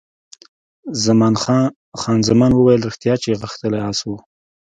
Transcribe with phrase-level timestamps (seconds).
[1.99, 4.17] خان زمان وویل، ریښتیا چې غښتلی اس وو.